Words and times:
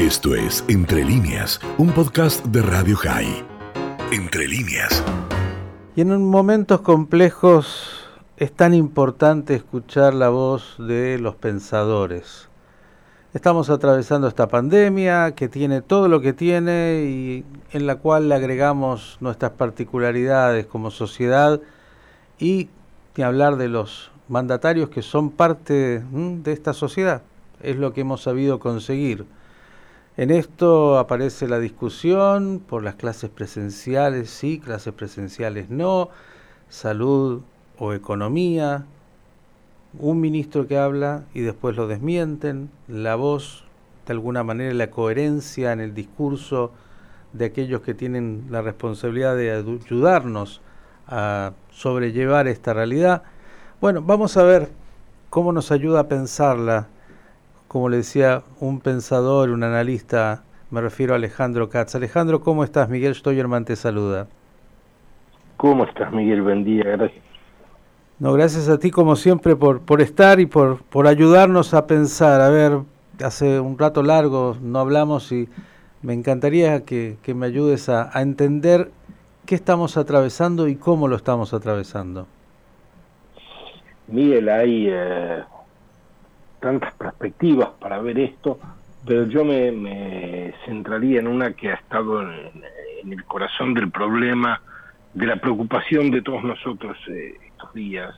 Esto 0.00 0.34
es 0.34 0.64
Entre 0.66 1.04
líneas, 1.04 1.60
un 1.76 1.90
podcast 1.90 2.42
de 2.46 2.62
Radio 2.62 2.96
High. 2.96 3.44
Entre 4.10 4.48
líneas. 4.48 5.04
Y 5.94 6.00
en 6.00 6.24
momentos 6.24 6.80
complejos 6.80 8.08
es 8.38 8.50
tan 8.50 8.72
importante 8.72 9.54
escuchar 9.54 10.14
la 10.14 10.30
voz 10.30 10.76
de 10.78 11.18
los 11.18 11.34
pensadores. 11.34 12.48
Estamos 13.34 13.68
atravesando 13.68 14.26
esta 14.26 14.48
pandemia 14.48 15.34
que 15.34 15.50
tiene 15.50 15.82
todo 15.82 16.08
lo 16.08 16.22
que 16.22 16.32
tiene 16.32 17.04
y 17.04 17.44
en 17.70 17.86
la 17.86 17.96
cual 17.96 18.30
le 18.30 18.36
agregamos 18.36 19.18
nuestras 19.20 19.50
particularidades 19.50 20.64
como 20.64 20.90
sociedad 20.90 21.60
y 22.38 22.70
hablar 23.22 23.56
de 23.56 23.68
los 23.68 24.10
mandatarios 24.28 24.88
que 24.88 25.02
son 25.02 25.30
parte 25.30 26.02
de 26.10 26.52
esta 26.52 26.72
sociedad. 26.72 27.20
Es 27.62 27.76
lo 27.76 27.92
que 27.92 28.00
hemos 28.00 28.22
sabido 28.22 28.60
conseguir. 28.60 29.26
En 30.20 30.30
esto 30.30 30.98
aparece 30.98 31.48
la 31.48 31.58
discusión 31.58 32.60
por 32.68 32.82
las 32.82 32.96
clases 32.96 33.30
presenciales, 33.30 34.28
sí, 34.28 34.60
clases 34.60 34.92
presenciales 34.92 35.70
no, 35.70 36.10
salud 36.68 37.40
o 37.78 37.94
economía, 37.94 38.84
un 39.98 40.20
ministro 40.20 40.66
que 40.66 40.76
habla 40.76 41.24
y 41.32 41.40
después 41.40 41.74
lo 41.74 41.86
desmienten, 41.86 42.68
la 42.86 43.14
voz, 43.14 43.64
de 44.06 44.12
alguna 44.12 44.44
manera 44.44 44.74
la 44.74 44.90
coherencia 44.90 45.72
en 45.72 45.80
el 45.80 45.94
discurso 45.94 46.70
de 47.32 47.46
aquellos 47.46 47.80
que 47.80 47.94
tienen 47.94 48.44
la 48.50 48.60
responsabilidad 48.60 49.36
de 49.36 49.52
ayudarnos 49.52 50.60
a 51.06 51.54
sobrellevar 51.70 52.46
esta 52.46 52.74
realidad. 52.74 53.22
Bueno, 53.80 54.02
vamos 54.02 54.36
a 54.36 54.42
ver 54.42 54.68
cómo 55.30 55.50
nos 55.50 55.72
ayuda 55.72 56.00
a 56.00 56.08
pensarla 56.08 56.88
como 57.70 57.88
le 57.88 57.98
decía 57.98 58.42
un 58.58 58.80
pensador, 58.80 59.50
un 59.50 59.62
analista, 59.62 60.42
me 60.72 60.80
refiero 60.80 61.12
a 61.12 61.16
Alejandro 61.18 61.68
Katz. 61.68 61.94
Alejandro, 61.94 62.40
¿cómo 62.40 62.64
estás? 62.64 62.88
Miguel 62.88 63.14
Stoyerman 63.14 63.64
te 63.64 63.76
saluda. 63.76 64.26
¿Cómo 65.56 65.84
estás, 65.84 66.12
Miguel? 66.12 66.42
Buen 66.42 66.64
día, 66.64 66.82
gracias. 66.82 67.22
No, 68.18 68.32
gracias 68.32 68.68
a 68.68 68.80
ti 68.80 68.90
como 68.90 69.14
siempre 69.14 69.54
por, 69.54 69.82
por 69.82 70.00
estar 70.00 70.40
y 70.40 70.46
por, 70.46 70.82
por 70.82 71.06
ayudarnos 71.06 71.72
a 71.72 71.86
pensar. 71.86 72.40
A 72.40 72.48
ver, 72.48 72.80
hace 73.22 73.60
un 73.60 73.78
rato 73.78 74.02
largo 74.02 74.56
no 74.60 74.80
hablamos 74.80 75.30
y 75.30 75.48
me 76.02 76.12
encantaría 76.12 76.84
que, 76.84 77.18
me 77.36 77.46
ayudes 77.46 77.88
a, 77.88 78.10
entender 78.20 78.90
qué 79.46 79.54
estamos 79.54 79.96
atravesando 79.96 80.66
y 80.66 80.74
cómo 80.74 81.06
lo 81.06 81.14
estamos 81.14 81.54
atravesando. 81.54 82.26
Miguel, 84.08 84.48
hay 84.48 84.88
eh, 84.90 85.44
tantas 86.60 86.92
perspectivas 86.94 87.70
para 87.80 88.00
ver 88.00 88.18
esto, 88.18 88.58
pero 89.06 89.26
yo 89.26 89.44
me, 89.44 90.54
centraría 90.64 91.20
en 91.20 91.26
una 91.26 91.52
que 91.54 91.70
ha 91.70 91.74
estado 91.74 92.22
en, 92.22 92.62
el 93.12 93.24
corazón 93.24 93.74
del 93.74 93.90
problema, 93.90 94.60
de 95.14 95.26
la 95.26 95.36
preocupación 95.36 96.10
de 96.10 96.22
todos 96.22 96.44
nosotros 96.44 96.96
eh, 97.08 97.34
estos 97.46 97.72
días. 97.72 98.14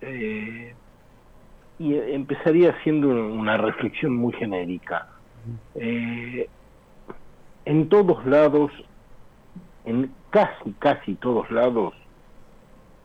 Eh, 0.00 0.74
y 1.78 1.94
empezaría 1.94 2.70
haciendo 2.70 3.08
una 3.08 3.56
reflexión 3.56 4.16
muy 4.16 4.32
genérica. 4.32 5.08
Eh, 5.74 6.48
en 7.64 7.88
todos 7.88 8.24
lados, 8.26 8.72
en 9.84 10.10
casi, 10.30 10.72
casi 10.78 11.14
todos 11.14 11.50
lados, 11.50 11.94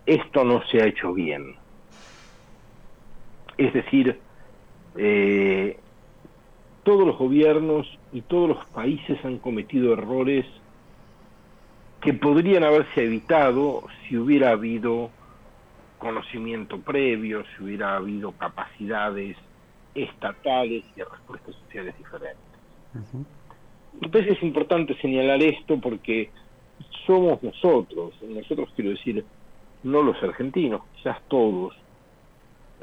esto 0.05 0.44
no 0.44 0.63
se 0.67 0.81
ha 0.81 0.88
hecho 0.88 1.13
bien. 1.13 1.55
Es 3.62 3.73
decir, 3.73 4.20
eh, 4.98 5.78
todos 6.81 7.06
los 7.06 7.16
gobiernos 7.16 7.88
y 8.12 8.22
todos 8.22 8.50
los 8.50 8.66
países 8.70 9.23
han 9.23 9.38
cometido 9.38 9.94
errores 9.94 10.48
que 12.02 12.16
podrían 12.16 12.64
haberse 12.64 13.03
evitado 13.03 13.84
si 14.08 14.18
hubiera 14.18 14.50
habido 14.50 15.12
conocimiento 16.00 16.80
previo, 16.80 17.44
si 17.56 17.63
hubiera 17.63 17.97
habido 17.97 18.31
capacidades 18.31 19.38
estatales 19.94 20.84
y 20.96 21.03
respuestas 21.03 21.53
sociales 21.64 21.96
diferentes. 22.00 22.41
Entonces 24.02 24.38
es 24.38 24.41
importante 24.41 24.96
señalar 24.96 25.40
esto 25.44 25.80
porque 25.80 26.31
somos 27.06 27.44
nosotros, 27.44 28.16
nosotros 28.24 28.69
quiero 28.75 28.90
decir, 28.90 29.24
no 29.84 30.02
los 30.02 30.18
argentinos, 30.24 30.81
quizás 30.96 31.22
todos, 31.28 31.75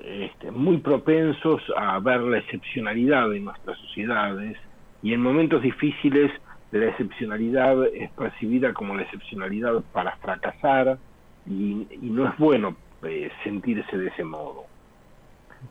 este, 0.05 0.51
muy 0.51 0.79
propensos 0.79 1.61
a 1.77 1.99
ver 1.99 2.21
la 2.21 2.39
excepcionalidad 2.39 3.29
de 3.31 3.41
nuestras 3.41 3.77
sociedades 3.79 4.57
y 5.03 5.13
en 5.13 5.21
momentos 5.21 5.63
difíciles 5.63 6.31
la 6.71 6.87
excepcionalidad 6.87 7.87
es 7.87 8.11
percibida 8.11 8.73
como 8.75 8.95
la 8.95 9.03
excepcionalidad 9.03 9.83
para 9.93 10.17
fracasar 10.17 10.99
y, 11.47 11.87
no 12.03 12.29
es 12.29 12.37
bueno 12.39 12.77
eh, 13.03 13.31
sentirse 13.43 13.97
de 13.97 14.09
ese 14.09 14.23
modo. 14.23 14.67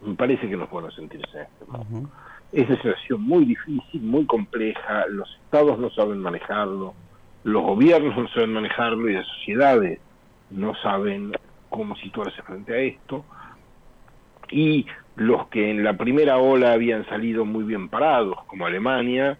Me 0.01 0.15
parece 0.15 0.49
que 0.49 0.57
no 0.57 0.65
es 0.65 0.69
bueno 0.69 0.91
sentirse 0.91 1.37
de 1.37 1.43
este 1.43 1.65
modo. 1.65 2.09
Es 2.51 2.67
una 2.67 2.77
situación 2.77 3.21
muy 3.21 3.45
difícil, 3.45 4.01
muy 4.01 4.25
compleja, 4.25 5.05
los 5.07 5.29
estados 5.45 5.77
no 5.77 5.89
saben 5.91 6.19
manejarlo, 6.19 6.95
los 7.43 7.63
gobiernos 7.63 8.17
no 8.17 8.27
saben 8.29 8.53
manejarlo 8.53 9.09
y 9.09 9.13
las 9.13 9.27
sociedades 9.27 9.99
no 10.49 10.73
saben 10.75 11.33
cómo 11.69 11.95
situarse 11.97 12.41
frente 12.41 12.73
a 12.73 12.77
esto 12.77 13.23
y 14.51 14.85
los 15.15 15.47
que 15.47 15.71
en 15.71 15.83
la 15.83 15.97
primera 15.97 16.37
ola 16.37 16.73
habían 16.73 17.05
salido 17.07 17.45
muy 17.45 17.63
bien 17.63 17.89
parados, 17.89 18.43
como 18.45 18.65
Alemania, 18.65 19.37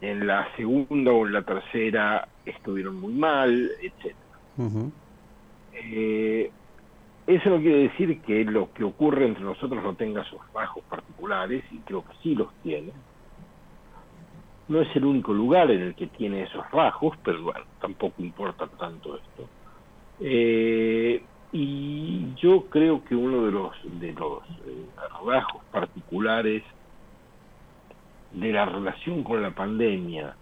en 0.00 0.26
la 0.26 0.48
segunda 0.56 1.12
o 1.12 1.26
en 1.26 1.32
la 1.32 1.42
tercera 1.42 2.28
estuvieron 2.44 2.96
muy 3.00 3.12
mal, 3.12 3.70
etc. 3.80 4.14
Eh, 5.72 6.50
eso 7.26 7.50
no 7.50 7.60
quiere 7.60 7.88
decir 7.88 8.20
que 8.22 8.44
lo 8.44 8.72
que 8.72 8.82
ocurre 8.82 9.26
entre 9.26 9.44
nosotros 9.44 9.82
no 9.82 9.94
tenga 9.94 10.24
sus 10.24 10.40
bajos 10.52 10.82
particulares, 10.88 11.62
y 11.70 11.78
creo 11.78 12.02
que 12.02 12.14
sí 12.22 12.34
los 12.34 12.52
tiene. 12.62 12.92
No 14.68 14.80
es 14.80 14.96
el 14.96 15.04
único 15.04 15.32
lugar 15.32 15.70
en 15.70 15.82
el 15.82 15.94
que 15.94 16.08
tiene 16.08 16.42
esos 16.42 16.64
bajos, 16.72 17.16
pero 17.24 17.42
bueno, 17.42 17.64
tampoco 17.80 18.22
importa 18.22 18.66
tanto 18.78 19.16
esto. 19.16 19.48
Eh, 20.20 21.22
y 21.52 22.34
yo 22.36 22.66
creo 22.66 23.04
que 23.04 23.16
uno 23.16 23.44
de 23.44 23.50
los 23.50 23.72
de 24.00 24.12
los 24.12 24.42
eh, 24.66 24.86
rasgos 25.26 25.62
particulares 25.72 26.62
de 28.32 28.52
la 28.52 28.66
relación 28.66 29.24
con 29.24 29.42
la 29.42 29.50
pandemia 29.50 30.36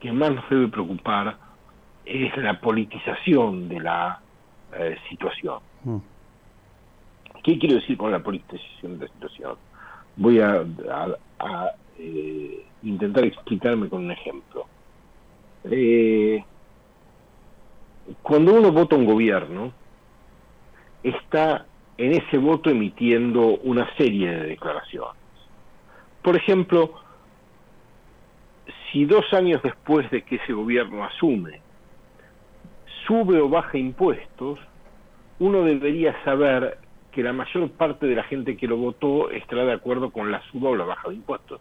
que 0.00 0.10
más 0.12 0.32
nos 0.32 0.48
debe 0.48 0.68
preocupar 0.68 1.36
es 2.06 2.34
la 2.38 2.60
politización 2.60 3.68
de 3.68 3.80
la 3.80 4.20
eh, 4.78 4.96
situación. 5.08 5.60
Mm. 5.84 5.96
¿Qué 7.42 7.58
quiero 7.58 7.76
decir 7.76 7.96
con 7.98 8.10
la 8.10 8.22
politización 8.22 8.98
de 8.98 9.06
la 9.06 9.12
situación? 9.12 9.56
Voy 10.16 10.40
a, 10.40 10.64
eh, 11.98 12.66
intentar 12.82 13.24
explicarme 13.24 13.88
con 13.88 14.04
un 14.04 14.10
ejemplo. 14.10 14.66
cuando 18.22 18.54
uno 18.54 18.72
vota 18.72 18.96
un 18.96 19.06
gobierno, 19.06 19.72
está 21.04 21.66
en 21.96 22.12
ese 22.12 22.38
voto 22.38 22.70
emitiendo 22.70 23.58
una 23.58 23.88
serie 23.96 24.30
de 24.30 24.46
declaraciones. 24.48 25.22
Por 26.22 26.36
ejemplo, 26.36 26.94
si 28.90 29.04
dos 29.04 29.24
años 29.32 29.62
después 29.62 30.10
de 30.10 30.22
que 30.22 30.36
ese 30.36 30.52
gobierno 30.52 31.04
asume, 31.04 31.60
sube 33.06 33.40
o 33.40 33.48
baja 33.48 33.76
impuestos, 33.76 34.58
uno 35.38 35.62
debería 35.62 36.16
saber 36.24 36.78
que 37.12 37.22
la 37.22 37.32
mayor 37.32 37.70
parte 37.70 38.06
de 38.06 38.16
la 38.16 38.24
gente 38.24 38.56
que 38.56 38.66
lo 38.66 38.76
votó 38.76 39.30
estará 39.30 39.64
de 39.64 39.72
acuerdo 39.72 40.10
con 40.10 40.32
la 40.32 40.42
suba 40.50 40.70
o 40.70 40.76
la 40.76 40.84
baja 40.84 41.10
de 41.10 41.16
impuestos. 41.16 41.60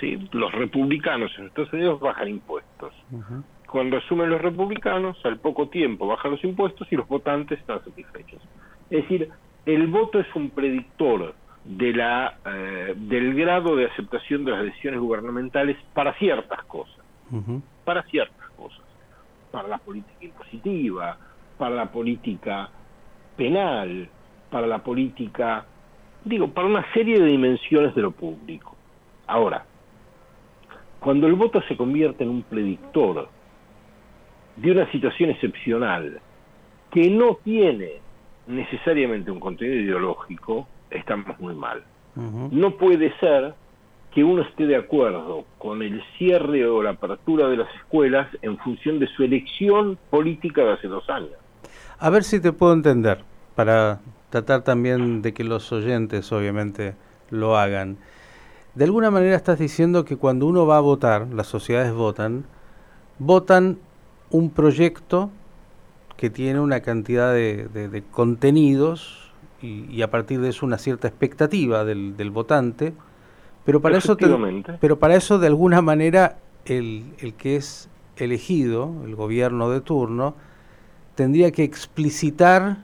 ¿Sí? 0.00 0.16
Los 0.32 0.52
republicanos 0.52 1.32
en 1.38 1.46
Estados 1.46 1.72
Unidos 1.72 2.00
bajan 2.00 2.28
impuestos 2.28 2.94
cuando 3.70 3.98
asumen 3.98 4.30
los 4.30 4.40
republicanos, 4.40 5.18
al 5.24 5.38
poco 5.38 5.68
tiempo 5.68 6.06
bajan 6.06 6.32
los 6.32 6.44
impuestos 6.44 6.90
y 6.90 6.96
los 6.96 7.06
votantes 7.06 7.58
están 7.58 7.84
satisfechos. 7.84 8.40
Es 8.90 9.02
decir, 9.02 9.28
el 9.66 9.86
voto 9.88 10.18
es 10.18 10.26
un 10.34 10.50
predictor 10.50 11.34
de 11.64 11.92
la, 11.92 12.38
eh, 12.46 12.94
del 12.96 13.34
grado 13.34 13.76
de 13.76 13.84
aceptación 13.84 14.44
de 14.44 14.52
las 14.52 14.62
decisiones 14.64 15.00
gubernamentales 15.00 15.76
para 15.92 16.14
ciertas 16.14 16.64
cosas, 16.64 17.04
para 17.84 18.02
ciertas 18.04 18.48
cosas, 18.56 18.80
para 19.50 19.68
la 19.68 19.76
política 19.78 20.24
impositiva, 20.24 21.18
para 21.58 21.74
la 21.74 21.92
política 21.92 22.70
penal, 23.36 24.08
para 24.50 24.66
la 24.66 24.78
política, 24.78 25.66
digo, 26.24 26.48
para 26.48 26.66
una 26.66 26.90
serie 26.94 27.20
de 27.20 27.26
dimensiones 27.26 27.94
de 27.94 28.00
lo 28.00 28.12
público. 28.12 28.74
Ahora, 29.26 29.66
cuando 31.00 31.26
el 31.26 31.34
voto 31.34 31.60
se 31.68 31.76
convierte 31.76 32.24
en 32.24 32.30
un 32.30 32.42
predictor 32.42 33.28
de 34.60 34.72
una 34.72 34.90
situación 34.90 35.30
excepcional 35.30 36.20
que 36.90 37.10
no 37.10 37.38
tiene 37.44 38.00
necesariamente 38.46 39.30
un 39.30 39.40
contenido 39.40 39.80
ideológico, 39.80 40.66
estamos 40.90 41.38
muy 41.38 41.54
mal. 41.54 41.82
No 42.50 42.76
puede 42.76 43.16
ser 43.20 43.54
que 44.12 44.24
uno 44.24 44.42
esté 44.42 44.66
de 44.66 44.74
acuerdo 44.74 45.44
con 45.58 45.82
el 45.82 46.02
cierre 46.16 46.66
o 46.66 46.82
la 46.82 46.90
apertura 46.90 47.46
de 47.48 47.58
las 47.58 47.72
escuelas 47.76 48.26
en 48.42 48.58
función 48.58 48.98
de 48.98 49.06
su 49.06 49.22
elección 49.22 49.96
política 50.10 50.64
de 50.64 50.72
hace 50.72 50.88
dos 50.88 51.08
años. 51.08 51.34
A 52.00 52.10
ver 52.10 52.24
si 52.24 52.40
te 52.40 52.52
puedo 52.52 52.72
entender, 52.72 53.22
para 53.54 54.00
tratar 54.30 54.62
también 54.62 55.22
de 55.22 55.32
que 55.32 55.44
los 55.44 55.70
oyentes 55.70 56.32
obviamente 56.32 56.94
lo 57.30 57.56
hagan. 57.56 57.98
De 58.74 58.84
alguna 58.84 59.10
manera 59.12 59.36
estás 59.36 59.58
diciendo 59.58 60.04
que 60.04 60.16
cuando 60.16 60.46
uno 60.46 60.66
va 60.66 60.78
a 60.78 60.80
votar, 60.80 61.28
las 61.28 61.46
sociedades 61.46 61.92
votan, 61.92 62.46
votan 63.18 63.78
un 64.30 64.50
proyecto 64.50 65.30
que 66.16 66.30
tiene 66.30 66.60
una 66.60 66.80
cantidad 66.80 67.32
de, 67.32 68.02
contenidos 68.10 69.32
y, 69.62 70.02
a 70.02 70.10
partir 70.10 70.40
de 70.40 70.50
eso 70.50 70.66
una 70.66 70.78
cierta 70.78 71.08
expectativa 71.08 71.84
del, 71.84 72.30
votante, 72.30 72.92
pero 73.64 73.80
para, 73.80 73.98
eso 73.98 74.16
pero 74.80 74.98
para 74.98 75.14
eso 75.14 75.38
de 75.38 75.46
alguna 75.46 75.82
manera 75.82 76.38
el, 76.64 77.04
el 77.18 77.34
que 77.34 77.56
es 77.56 77.88
elegido, 78.16 78.92
el 79.04 79.14
gobierno 79.14 79.70
de 79.70 79.80
turno, 79.80 80.34
tendría 81.14 81.52
que 81.52 81.64
explicitar 81.64 82.78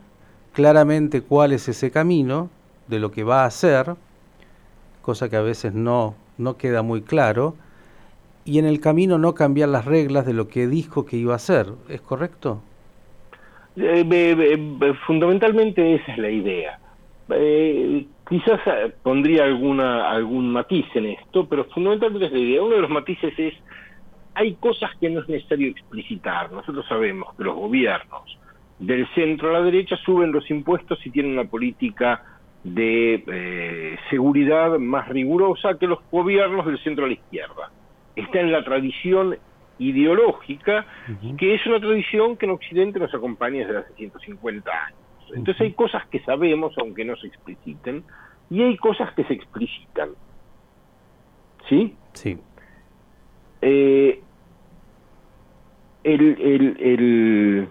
claramente 0.53 1.21
cuál 1.21 1.51
es 1.51 1.67
ese 1.67 1.91
camino 1.91 2.49
de 2.87 2.99
lo 2.99 3.11
que 3.11 3.23
va 3.23 3.43
a 3.43 3.47
hacer, 3.47 3.95
cosa 5.01 5.29
que 5.29 5.35
a 5.35 5.41
veces 5.41 5.73
no, 5.73 6.15
no 6.37 6.57
queda 6.57 6.81
muy 6.81 7.01
claro, 7.01 7.55
y 8.45 8.59
en 8.59 8.65
el 8.65 8.79
camino 8.79 9.17
no 9.17 9.33
cambiar 9.33 9.69
las 9.69 9.85
reglas 9.85 10.25
de 10.25 10.33
lo 10.33 10.47
que 10.47 10.67
dijo 10.67 11.05
que 11.05 11.17
iba 11.17 11.33
a 11.33 11.37
hacer. 11.37 11.67
¿Es 11.89 12.01
correcto? 12.01 12.61
Eh, 13.75 14.95
fundamentalmente 15.05 15.95
esa 15.95 16.11
es 16.13 16.17
la 16.17 16.29
idea. 16.29 16.79
Eh, 17.29 18.05
quizás 18.29 18.61
eh, 18.67 18.93
pondría 19.01 19.43
alguna 19.43 20.09
algún 20.09 20.51
matiz 20.51 20.85
en 20.93 21.07
esto, 21.07 21.47
pero 21.47 21.65
fundamentalmente 21.65 22.27
es 22.27 22.31
la 22.31 22.39
idea. 22.39 22.63
Uno 22.63 22.75
de 22.75 22.81
los 22.81 22.91
matices 22.91 23.33
es 23.37 23.53
hay 24.35 24.53
cosas 24.55 24.91
que 24.99 25.09
no 25.09 25.21
es 25.21 25.29
necesario 25.29 25.69
explicitar. 25.69 26.51
Nosotros 26.51 26.85
sabemos 26.87 27.33
que 27.35 27.43
los 27.43 27.55
gobiernos 27.55 28.37
del 28.77 29.07
centro 29.15 29.49
a 29.49 29.53
la 29.53 29.61
derecha 29.61 29.95
suben 30.05 30.31
los 30.31 30.49
impuestos 30.51 30.99
y 31.05 31.09
tienen 31.09 31.31
una 31.31 31.45
política 31.45 32.23
de 32.63 33.23
eh, 33.27 33.97
seguridad 34.09 34.77
más 34.77 35.07
rigurosa 35.07 35.77
que 35.79 35.87
los 35.87 35.99
gobiernos 36.11 36.65
del 36.65 36.77
centro 36.83 37.05
a 37.05 37.07
la 37.07 37.13
izquierda. 37.13 37.71
Está 38.15 38.39
en 38.39 38.51
la 38.51 38.63
tradición 38.63 39.37
ideológica, 39.77 40.85
que 41.37 41.55
es 41.55 41.65
una 41.65 41.79
tradición 41.79 42.37
que 42.37 42.45
en 42.45 42.51
Occidente 42.51 42.99
nos 42.99 43.13
acompaña 43.13 43.65
desde 43.65 43.79
hace 43.79 43.93
150 43.95 44.71
años. 44.71 44.99
Entonces 45.33 45.61
hay 45.61 45.73
cosas 45.73 46.05
que 46.07 46.19
sabemos, 46.21 46.73
aunque 46.77 47.03
no 47.03 47.15
se 47.17 47.27
expliciten, 47.27 48.03
y 48.49 48.61
hay 48.61 48.77
cosas 48.77 49.13
que 49.13 49.23
se 49.25 49.33
explicitan. 49.33 50.09
¿Sí? 51.67 51.95
Sí. 52.13 52.37
Eh, 53.61 54.21
el, 56.03 56.21
el, 56.39 56.77
el... 56.79 57.69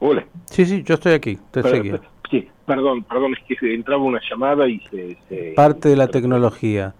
Hola. 0.00 0.26
Sí, 0.46 0.64
sí, 0.64 0.82
yo 0.82 0.94
estoy 0.94 1.12
aquí, 1.12 1.38
te 1.50 1.62
seguía. 1.62 2.00
Sí, 2.34 2.48
perdón, 2.66 3.04
perdón, 3.04 3.34
es 3.34 3.58
que 3.58 3.74
entraba 3.74 4.02
una 4.02 4.20
llamada 4.28 4.68
y 4.68 4.80
se... 4.90 5.52
Parte 5.54 5.88
de 5.88 5.96
la 5.96 6.08
tecnología. 6.08 6.92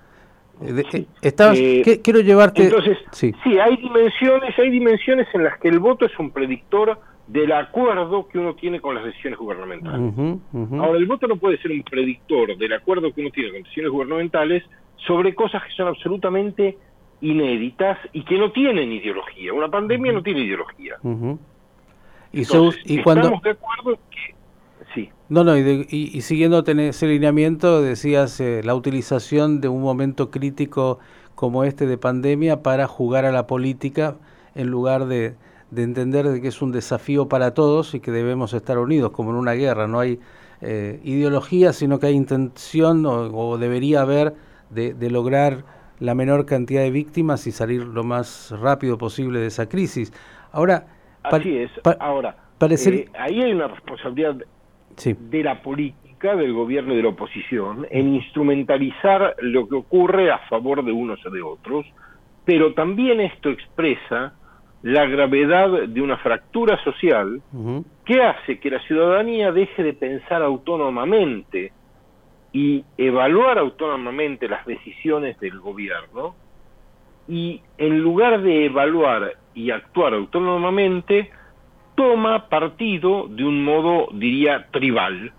Eh, 0.62 1.06
eh, 1.22 2.00
quiero 2.02 2.20
llevarte... 2.20 2.64
Entonces, 2.64 2.98
sí. 3.10 3.34
sí, 3.42 3.58
hay 3.58 3.76
dimensiones, 3.76 4.56
hay 4.56 4.70
dimensiones 4.70 5.26
en 5.34 5.42
las 5.42 5.58
que 5.58 5.68
el 5.68 5.80
voto 5.80 6.06
es 6.06 6.16
un 6.20 6.30
predictor 6.30 7.00
del 7.26 7.50
acuerdo 7.50 8.28
que 8.28 8.38
uno 8.38 8.54
tiene 8.54 8.80
con 8.80 8.94
las 8.94 9.04
decisiones 9.04 9.38
gubernamentales. 9.40 10.38
Ahora, 10.78 10.98
el 10.98 11.06
voto 11.06 11.26
no 11.26 11.36
puede 11.36 11.58
ser 11.58 11.72
un 11.72 11.82
predictor 11.82 12.56
del 12.56 12.72
acuerdo 12.72 13.12
que 13.12 13.20
uno 13.20 13.30
tiene 13.30 13.50
con 13.50 13.62
decisiones 13.62 13.90
gubernamentales 13.90 14.62
sobre 15.06 15.34
cosas 15.34 15.64
que 15.64 15.72
son 15.72 15.88
absolutamente 15.88 16.78
inéditas 17.22 17.98
y 18.12 18.22
que 18.22 18.38
no 18.38 18.52
tienen 18.52 18.92
ideología. 18.92 19.52
Una 19.52 19.68
pandemia 19.68 20.12
no 20.12 20.22
tiene 20.22 20.42
ideología. 20.42 20.94
Y, 22.32 22.42
y 22.42 23.02
cuando... 23.02 23.22
estamos 23.22 23.42
de 23.42 23.50
acuerdo 23.50 23.98
que... 24.10 24.33
Sí. 24.94 25.10
No, 25.28 25.44
no, 25.44 25.56
y, 25.56 26.20
siguiendo 26.20 26.64
ese 26.64 27.06
lineamiento, 27.06 27.82
decías 27.82 28.40
eh, 28.40 28.62
la 28.62 28.74
utilización 28.74 29.60
de 29.60 29.68
un 29.68 29.82
momento 29.82 30.30
crítico 30.30 30.98
como 31.34 31.64
este 31.64 31.86
de 31.86 31.98
pandemia 31.98 32.62
para 32.62 32.86
jugar 32.86 33.24
a 33.24 33.32
la 33.32 33.46
política 33.46 34.16
en 34.54 34.68
lugar 34.68 35.06
de, 35.06 35.34
entender 35.74 36.28
de 36.28 36.40
que 36.40 36.48
es 36.48 36.62
un 36.62 36.70
desafío 36.70 37.28
para 37.28 37.54
todos 37.54 37.94
y 37.94 38.00
que 38.00 38.12
debemos 38.12 38.54
estar 38.54 38.78
unidos, 38.78 39.10
como 39.10 39.30
en 39.30 39.36
una 39.36 39.52
guerra. 39.52 39.88
No 39.88 39.98
hay 39.98 40.20
eh, 40.60 41.00
ideología, 41.02 41.72
sino 41.72 41.98
que 41.98 42.06
hay 42.06 42.14
intención 42.14 43.04
o, 43.06 43.58
debería 43.58 44.02
haber 44.02 44.34
de 44.70 45.10
lograr 45.10 45.64
la 46.00 46.14
menor 46.14 46.46
cantidad 46.46 46.82
de 46.82 46.90
víctimas 46.90 47.46
y 47.46 47.52
salir 47.52 47.82
lo 47.82 48.04
más 48.04 48.52
rápido 48.60 48.98
posible 48.98 49.40
de 49.40 49.46
esa 49.46 49.68
crisis. 49.68 50.12
Ahora, 50.52 50.86
así 51.22 51.56
es. 51.56 51.70
Ahora, 52.00 52.36
eh, 52.60 53.08
ahí 53.18 53.42
hay 53.42 53.52
una 53.52 53.68
responsabilidad 53.68 54.36
de 54.96 55.42
la 55.42 55.62
política, 55.62 56.36
del 56.36 56.52
gobierno 56.52 56.94
y 56.94 56.96
de 56.96 57.02
la 57.02 57.08
oposición 57.10 57.86
en 57.90 58.14
instrumentalizar 58.14 59.36
lo 59.40 59.68
que 59.68 59.74
ocurre 59.74 60.30
a 60.30 60.38
favor 60.48 60.84
de 60.84 60.92
unos 60.92 61.24
o 61.26 61.30
de 61.30 61.42
otros, 61.42 61.86
pero 62.44 62.74
también 62.74 63.20
esto 63.20 63.50
expresa 63.50 64.34
la 64.82 65.06
gravedad 65.06 65.88
de 65.88 66.02
una 66.02 66.18
fractura 66.18 66.82
social 66.84 67.40
que 68.04 68.22
hace 68.22 68.58
que 68.58 68.70
la 68.70 68.80
ciudadanía 68.80 69.50
deje 69.50 69.82
de 69.82 69.94
pensar 69.94 70.42
autónomamente 70.42 71.72
y 72.52 72.84
evaluar 72.98 73.58
autónomamente 73.58 74.46
las 74.46 74.64
decisiones 74.66 75.40
del 75.40 75.58
gobierno 75.58 76.34
y 77.26 77.62
en 77.78 77.98
lugar 77.98 78.42
de 78.42 78.66
evaluar 78.66 79.36
y 79.54 79.70
actuar 79.70 80.14
autónomamente, 80.14 81.30
toma 81.94 82.48
partido 82.48 83.28
de 83.28 83.44
un 83.44 83.64
modo, 83.64 84.08
diría, 84.12 84.68
tribal. 84.70 85.32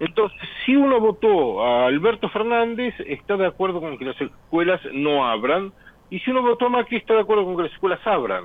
Entonces, 0.00 0.38
si 0.64 0.76
uno 0.76 1.00
votó 1.00 1.64
a 1.64 1.86
Alberto 1.86 2.28
Fernández, 2.28 2.94
está 3.06 3.36
de 3.36 3.46
acuerdo 3.46 3.80
con 3.80 3.98
que 3.98 4.04
las 4.04 4.20
escuelas 4.20 4.80
no 4.92 5.26
abran, 5.26 5.72
y 6.10 6.20
si 6.20 6.30
uno 6.30 6.42
votó 6.42 6.66
a 6.66 6.70
Macri, 6.70 6.98
está 6.98 7.14
de 7.14 7.20
acuerdo 7.20 7.44
con 7.44 7.56
que 7.56 7.64
las 7.64 7.72
escuelas 7.72 8.00
abran. 8.06 8.44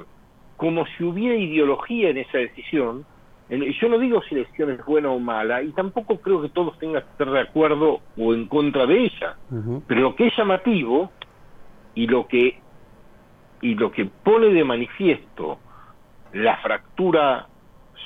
Como 0.58 0.86
si 0.98 1.04
hubiera 1.04 1.36
ideología 1.36 2.10
en 2.10 2.18
esa 2.18 2.38
decisión, 2.40 3.06
yo 3.50 3.90
no 3.90 4.00
digo 4.00 4.22
si 4.24 4.36
la 4.36 4.42
decisión 4.42 4.72
es 4.72 4.84
buena 4.86 5.10
o 5.10 5.20
mala, 5.20 5.62
y 5.62 5.72
tampoco 5.74 6.18
creo 6.18 6.42
que 6.42 6.50
todos 6.50 6.78
tengan 6.80 7.04
que 7.04 7.10
estar 7.10 7.30
de 7.30 7.42
acuerdo 7.42 8.00
o 8.18 8.34
en 8.34 8.48
contra 8.48 8.86
de 8.86 9.04
ella. 9.04 9.36
Pero 9.88 10.02
lo 10.02 10.16
que 10.16 10.28
es 10.28 10.38
llamativo 10.38 11.12
y 11.96 12.08
lo 12.08 12.28
que 12.28 12.60
y 13.62 13.76
lo 13.76 13.92
que 13.92 14.06
pone 14.06 14.48
de 14.48 14.64
manifiesto 14.64 15.58
la 16.34 16.58
fractura 16.58 17.48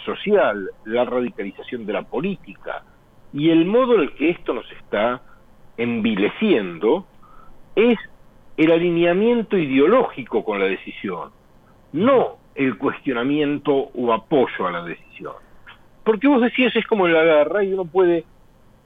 social, 0.06 0.70
la 0.86 1.06
radicalización 1.06 1.86
de 1.86 1.94
la 1.94 2.04
política 2.04 2.84
y 3.34 3.50
el 3.50 3.66
modo 3.66 3.96
en 3.96 4.02
el 4.02 4.14
que 4.14 4.30
esto 4.30 4.54
nos 4.54 4.70
está 4.72 5.22
envileciendo 5.78 7.06
es 7.76 7.98
el 8.58 8.72
alineamiento 8.72 9.58
ideológico 9.58 10.44
con 10.44 10.60
la 10.60 10.66
decisión, 10.66 11.32
no 11.94 12.38
el 12.56 12.78
cuestionamiento 12.78 13.72
o 13.72 14.14
apoyo 14.14 14.68
a 14.68 14.72
la 14.72 14.84
decisión. 14.84 15.34
Porque 16.04 16.28
vos 16.28 16.42
decías 16.42 16.76
es 16.76 16.88
como 16.88 17.06
en 17.06 17.14
la 17.14 17.24
guerra 17.24 17.64
y 17.64 17.74
uno 17.74 17.86
puede 17.86 18.26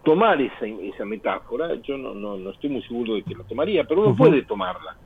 tomar 0.04 0.42
esa, 0.42 0.66
esa 0.66 1.06
metáfora, 1.06 1.76
yo 1.76 1.98
no, 1.98 2.14
no, 2.14 2.36
no 2.38 2.50
estoy 2.50 2.70
muy 2.70 2.82
seguro 2.84 3.14
de 3.14 3.24
que 3.24 3.36
lo 3.36 3.44
tomaría, 3.44 3.84
pero 3.86 4.02
uno 4.02 4.16
puede 4.16 4.42
tomarla. 4.42 4.98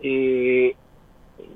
Eh, 0.00 0.74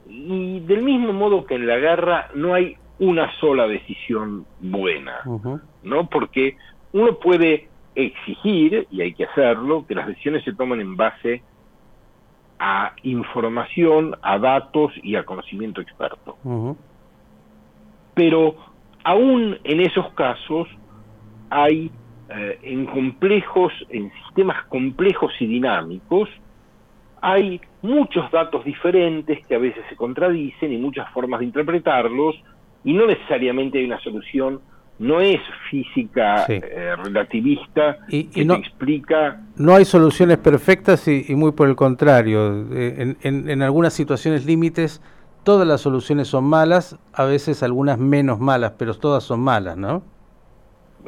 y 0.09 0.61
del 0.61 0.83
mismo 0.83 1.13
modo 1.13 1.45
que 1.45 1.55
en 1.55 1.67
la 1.67 1.77
guerra 1.77 2.29
no 2.35 2.55
hay 2.55 2.77
una 2.99 3.33
sola 3.39 3.67
decisión 3.67 4.47
buena, 4.61 5.21
¿no? 5.83 6.09
Porque 6.09 6.57
uno 6.93 7.19
puede 7.19 7.69
exigir, 7.95 8.87
y 8.91 9.03
hay 9.03 9.13
que 9.15 9.25
hacerlo, 9.25 9.85
que 9.87 9.95
las 9.95 10.07
decisiones 10.07 10.45
se 10.45 10.53
tomen 10.53 10.81
en 10.81 10.97
base 10.97 11.43
a 12.59 12.93
información, 13.03 14.17
a 14.23 14.39
datos 14.39 14.93
y 15.03 15.15
a 15.15 15.25
conocimiento 15.25 15.81
experto. 15.81 16.37
Pero 18.15 18.57
aún 19.05 19.59
en 19.63 19.81
esos 19.81 20.13
casos 20.15 20.69
hay 21.51 21.91
eh, 22.31 22.59
en 22.63 22.87
complejos, 22.87 23.73
en 23.91 24.13
sistemas 24.25 24.65
complejos 24.67 25.33
y 25.41 25.47
dinámicos, 25.47 26.29
hay 27.21 27.61
muchos 27.83 28.31
datos 28.31 28.65
diferentes 28.65 29.45
que 29.47 29.55
a 29.55 29.59
veces 29.59 29.83
se 29.89 29.97
contradicen 29.97 30.73
y 30.73 30.79
muchas 30.79 31.11
formas 31.13 31.41
de 31.41 31.47
interpretarlos 31.47 32.37
y 32.85 32.93
no 32.93 33.07
necesariamente 33.07 33.79
hay 33.79 33.85
una 33.85 34.01
solución 34.01 34.61
no 34.99 35.21
es 35.21 35.41
física 35.71 36.45
eh, 36.49 36.97
relativista 37.05 37.99
y, 38.09 38.25
que 38.25 38.45
no, 38.45 38.55
explica... 38.55 39.41
No 39.57 39.77
hay 39.77 39.85
soluciones 39.85 40.39
perfectas 40.39 41.07
y, 41.07 41.33
muy 41.37 41.53
por 41.53 41.69
el 41.69 41.77
contrario. 41.77 42.67
Eh, 42.73 43.15
en, 43.23 43.49
en, 43.49 43.63
algunas 43.63 43.93
situaciones 43.93 44.45
límites 44.45 45.01
todas 45.45 45.69
las 45.69 45.83
soluciones 45.83 46.27
son 46.27 46.45
malas, 46.45 46.99
a 47.13 47.25
veces 47.27 47.63
algunas 47.63 47.99
menos 47.99 48.41
malas, 48.41 48.73
pero 48.77 48.93
todas 48.95 49.23
son 49.23 49.39
malas, 49.39 49.77
¿no? 49.77 50.03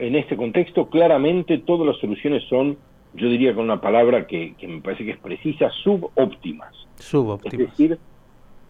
en 0.00 0.16
este 0.16 0.36
contexto, 0.36 0.88
claramente 0.88 1.58
todas 1.58 1.86
las 1.86 1.96
soluciones 1.98 2.42
son, 2.48 2.76
yo 3.14 3.28
diría 3.28 3.54
con 3.54 3.64
una 3.64 3.80
palabra 3.80 4.26
que, 4.26 4.54
me 4.62 4.80
parece 4.80 5.04
que 5.04 5.12
es 5.12 5.18
precisa, 5.18 5.70
subóptimas. 5.82 6.74
Subóptimas. 6.96 7.54
Es 7.54 7.70
decir, 7.70 7.98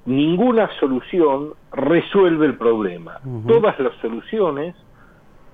ninguna 0.06 0.70
solución 0.78 1.54
resuelve 1.72 2.46
el 2.46 2.56
problema. 2.56 3.20
Todas 3.46 3.78
las 3.78 3.94
soluciones 4.00 4.74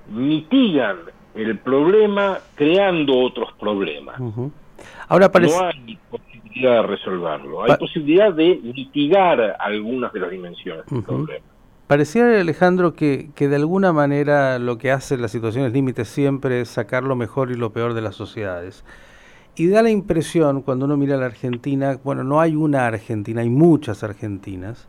mitigan 0.08 0.98
el 1.34 1.58
problema 1.58 2.38
creando 2.54 3.18
otros 3.18 3.52
problemas. 3.58 4.20
Ahora 5.08 5.30
parece... 5.30 5.58
No 5.58 5.66
hay 5.66 5.98
posibilidad 6.10 6.82
de 6.82 6.82
resolverlo, 6.82 7.64
hay 7.64 7.76
posibilidad 7.76 8.32
de 8.32 8.60
mitigar 8.62 9.56
algunas 9.58 10.12
de 10.12 10.20
las 10.20 10.30
dimensiones 10.30 10.86
del 10.86 11.02
problema. 11.02 11.44
Parecía, 11.86 12.40
Alejandro, 12.40 12.94
que, 12.94 13.30
que, 13.36 13.48
de 13.48 13.56
alguna 13.56 13.92
manera 13.92 14.58
lo 14.58 14.76
que 14.76 14.90
hace 14.90 15.16
las 15.16 15.30
situaciones 15.30 15.72
límites 15.72 16.08
siempre 16.08 16.60
es 16.62 16.68
sacar 16.68 17.04
lo 17.04 17.14
mejor 17.14 17.52
y 17.52 17.54
lo 17.54 17.72
peor 17.72 17.94
de 17.94 18.00
las 18.00 18.16
sociedades. 18.16 18.84
Y 19.54 19.68
da 19.68 19.82
la 19.82 19.90
impresión, 19.90 20.62
cuando 20.62 20.84
uno 20.84 20.96
mira 20.96 21.14
a 21.14 21.18
la 21.18 21.26
Argentina, 21.26 21.98
bueno, 22.02 22.24
no 22.24 22.40
hay 22.40 22.56
una 22.56 22.86
Argentina, 22.86 23.40
hay 23.40 23.50
muchas 23.50 24.02
Argentinas, 24.02 24.88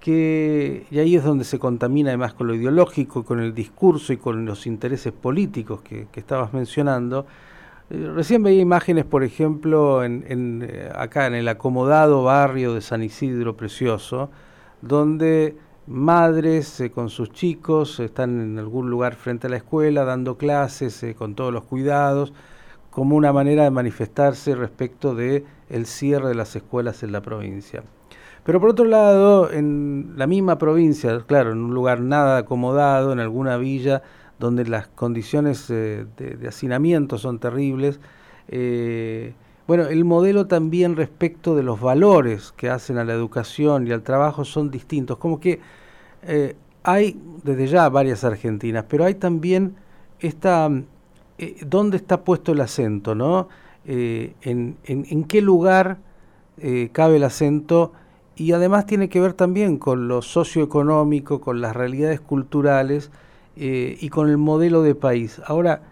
que, 0.00 0.86
y 0.90 0.98
ahí 0.98 1.14
es 1.14 1.24
donde 1.24 1.44
se 1.44 1.58
contamina 1.58 2.10
además 2.10 2.34
con 2.34 2.46
lo 2.46 2.54
ideológico, 2.54 3.24
con 3.24 3.40
el 3.40 3.54
discurso 3.54 4.12
y 4.12 4.16
con 4.16 4.46
los 4.46 4.66
intereses 4.66 5.12
políticos 5.12 5.82
que, 5.82 6.08
estabas 6.16 6.54
mencionando. 6.54 7.26
Eh, 7.90 8.10
recién 8.14 8.42
veía 8.42 8.62
imágenes, 8.62 9.04
por 9.04 9.24
ejemplo, 9.24 10.02
en, 10.02 10.24
en, 10.28 10.66
eh, 10.68 10.90
acá 10.94 11.26
en 11.26 11.34
el 11.34 11.48
acomodado 11.48 12.24
barrio 12.24 12.74
de 12.74 12.80
San 12.80 13.02
Isidro, 13.02 13.56
precioso, 13.56 14.30
donde 14.82 15.56
madres 15.88 16.80
eh, 16.80 16.90
con 16.90 17.08
sus 17.08 17.32
chicos 17.32 17.98
están 18.00 18.40
en 18.40 18.58
algún 18.58 18.90
lugar 18.90 19.14
frente 19.14 19.46
a 19.46 19.50
la 19.50 19.56
escuela 19.56 20.04
dando 20.04 20.36
clases 20.36 21.04
con 21.16 21.34
todos 21.34 21.52
los 21.52 21.64
cuidados, 21.64 22.32
como 22.90 23.16
una 23.16 23.32
manera 23.32 23.64
de 23.64 23.70
manifestarse 23.70 24.54
respecto 24.54 25.14
de 25.14 25.44
cierre 25.84 26.28
de 26.28 26.34
las 26.34 26.54
escuelas 26.56 27.02
en 27.02 27.12
la 27.12 27.22
provincia. 27.22 27.82
Pero 28.44 28.60
por 28.60 28.70
otro 28.70 28.86
lado, 28.86 29.52
en 29.52 30.14
la 30.16 30.26
misma 30.26 30.56
provincia, 30.56 31.22
claro, 31.26 31.52
en 31.52 31.58
un 31.58 31.74
lugar 31.74 32.00
nada 32.00 32.38
acomodado, 32.38 33.12
en 33.12 33.20
alguna 33.20 33.58
villa 33.58 34.02
donde 34.38 34.64
las 34.64 34.88
condiciones 34.88 35.68
eh, 35.68 36.06
de, 36.16 36.48
hacinamiento 36.48 37.18
son 37.18 37.40
terribles, 37.40 38.00
eh, 38.48 39.34
bueno, 39.68 39.86
el 39.86 40.04
modelo 40.04 40.48
también 40.48 40.96
respecto 40.96 41.54
de 41.54 41.62
los 41.62 41.80
valores 41.80 42.52
que 42.56 42.68
hacen 42.68 42.98
a 42.98 43.04
la 43.04 43.12
educación 43.12 43.86
y 43.86 43.92
al 43.92 44.02
trabajo 44.02 44.44
son 44.44 44.72
distintos. 44.72 45.18
Como 45.18 45.38
que 45.38 45.60
eh, 46.24 46.56
hay 46.82 47.16
desde 47.44 47.68
ya 47.68 47.88
varias 47.88 48.24
Argentinas, 48.24 48.84
pero 48.88 49.04
hay 49.04 49.14
también 49.14 49.76
esta, 50.18 50.68
¿dónde 51.64 51.98
está 51.98 52.24
puesto 52.24 52.50
el 52.50 52.60
acento? 52.60 53.14
¿no? 53.14 53.48
En, 53.86 54.76
en, 54.84 55.24
qué 55.24 55.40
lugar 55.40 55.98
cabe 56.92 57.16
el 57.16 57.24
acento? 57.24 57.92
y 58.38 58.52
además 58.52 58.86
tiene 58.86 59.08
que 59.08 59.20
ver 59.20 59.32
también 59.32 59.78
con 59.78 60.06
lo 60.06 60.22
socioeconómico, 60.22 61.40
con 61.40 61.60
las 61.60 61.74
realidades 61.74 62.20
culturales 62.20 63.10
eh, 63.56 63.98
y 64.00 64.08
con 64.10 64.30
el 64.30 64.38
modelo 64.38 64.82
de 64.82 64.94
país. 64.94 65.42
Ahora, 65.44 65.82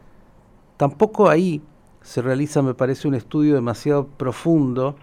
tampoco 0.76 1.28
ahí 1.28 1.60
se 2.06 2.22
realiza, 2.22 2.62
me 2.62 2.72
parece, 2.72 3.08
un 3.08 3.16
estudio 3.16 3.56
demasiado 3.56 4.06
profundo 4.06 4.94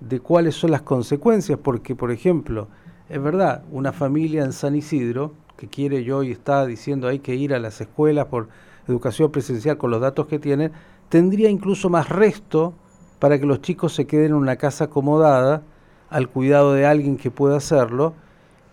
de 0.00 0.18
cuáles 0.18 0.56
son 0.56 0.72
las 0.72 0.82
consecuencias, 0.82 1.56
porque, 1.62 1.94
por 1.94 2.10
ejemplo, 2.10 2.66
es 3.08 3.22
verdad, 3.22 3.62
una 3.70 3.92
familia 3.92 4.44
en 4.44 4.52
San 4.52 4.74
Isidro, 4.74 5.34
que 5.56 5.68
quiere 5.68 6.02
yo 6.02 6.24
y 6.24 6.32
está 6.32 6.66
diciendo 6.66 7.06
hay 7.06 7.20
que 7.20 7.36
ir 7.36 7.54
a 7.54 7.60
las 7.60 7.80
escuelas 7.80 8.26
por 8.26 8.48
educación 8.88 9.30
presencial 9.30 9.78
con 9.78 9.92
los 9.92 10.00
datos 10.00 10.26
que 10.26 10.40
tienen, 10.40 10.72
tendría 11.08 11.48
incluso 11.48 11.90
más 11.90 12.08
resto 12.08 12.74
para 13.20 13.38
que 13.38 13.46
los 13.46 13.62
chicos 13.62 13.94
se 13.94 14.08
queden 14.08 14.32
en 14.32 14.34
una 14.34 14.56
casa 14.56 14.84
acomodada, 14.84 15.62
al 16.10 16.28
cuidado 16.28 16.72
de 16.72 16.86
alguien 16.86 17.18
que 17.18 17.30
pueda 17.30 17.58
hacerlo, 17.58 18.14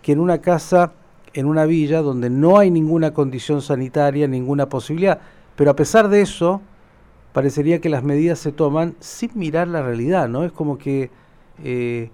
que 0.02 0.12
en 0.12 0.20
una 0.20 0.40
casa, 0.40 0.94
en 1.34 1.46
una 1.46 1.66
villa 1.66 2.02
donde 2.02 2.32
no 2.32 2.58
hay 2.58 2.72
ninguna 2.72 3.14
condición 3.14 3.62
sanitaria, 3.62 4.28
ninguna 4.28 4.70
posibilidad. 4.70 5.20
Pero 5.56 5.70
a 5.70 5.76
pesar 5.76 6.10
de 6.10 6.22
eso, 6.22 6.62
parecería 7.36 7.82
que 7.82 7.90
las 7.90 8.02
medidas 8.02 8.40
se 8.40 8.54
toman 8.54 8.96
sin 9.02 9.30
mirar 9.36 9.68
la 9.68 9.84
realidad, 9.84 10.30
¿no? 10.30 10.46
Es 10.46 10.54
como 10.54 10.78
que 10.78 11.12
eh, 11.62 12.10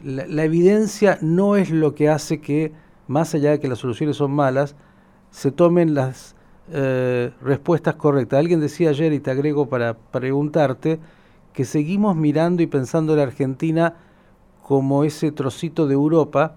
la, 0.00 0.44
evidencia 0.44 1.18
no 1.22 1.56
es 1.56 1.70
lo 1.70 1.96
que 1.96 2.08
hace 2.08 2.40
que, 2.40 2.72
más 3.08 3.34
allá 3.34 3.50
de 3.50 3.58
que 3.58 3.66
las 3.66 3.80
soluciones 3.80 4.16
son 4.16 4.30
malas, 4.30 4.76
se 5.32 5.50
tomen 5.50 5.94
las 5.94 6.36
eh, 6.70 7.32
respuestas 7.42 7.96
correctas. 7.96 8.38
Alguien 8.38 8.60
decía 8.60 8.90
ayer, 8.90 9.12
y 9.12 9.18
te 9.18 9.32
agrego 9.32 9.68
para 9.68 9.94
preguntarte, 9.94 11.00
que 11.52 11.64
seguimos 11.64 12.14
mirando 12.14 12.62
y 12.62 12.68
pensando 12.68 13.14
en 13.14 13.18
la 13.18 13.24
Argentina 13.24 13.94
como 14.62 15.02
ese 15.02 15.32
trocito 15.32 15.88
de 15.88 15.94
Europa, 15.94 16.54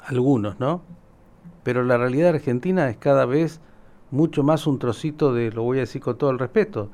algunos, 0.00 0.58
¿no? 0.58 0.80
Pero 1.62 1.84
la 1.84 1.98
realidad 1.98 2.30
argentina 2.30 2.88
es 2.88 2.96
cada 2.96 3.26
vez 3.26 3.60
mucho 4.12 4.44
más 4.44 4.68
un 4.68 4.78
trocito 4.78 5.34
de, 5.34 5.50
lo 5.50 5.64
voy 5.64 5.78
a 5.78 5.80
decir 5.80 6.00
con 6.00 6.16
todo 6.16 6.30
el 6.30 6.38
respeto, 6.38 6.90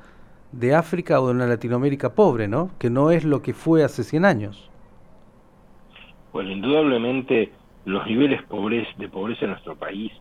de 0.52 0.74
África 0.74 1.20
o 1.20 1.26
de 1.26 1.34
una 1.34 1.46
Latinoamérica 1.46 2.14
pobre, 2.14 2.48
¿no? 2.48 2.70
Que 2.78 2.88
no 2.88 3.10
es 3.10 3.24
lo 3.24 3.42
que 3.42 3.52
fue 3.52 3.84
hace 3.84 4.02
100 4.02 4.24
años. 4.24 4.70
Bueno, 6.32 6.50
indudablemente 6.50 7.52
los 7.84 8.06
niveles 8.06 8.40
de 8.96 9.08
pobreza 9.08 9.44
en 9.44 9.50
nuestro 9.50 9.76
país 9.76 10.12